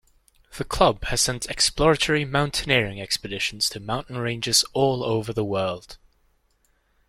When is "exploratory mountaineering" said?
1.47-2.99